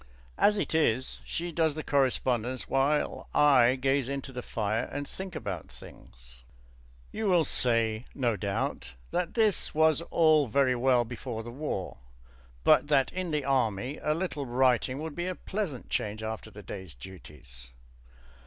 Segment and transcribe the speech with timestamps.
[0.39, 5.35] As it is, she does the correspondence, while I gaze into the fire and think
[5.35, 6.41] about things.
[7.11, 11.97] You will say, no doubt, that this was all very well before the War,
[12.63, 16.63] but that in the Army a little writing would be a pleasant change after the
[16.63, 17.69] day's duties.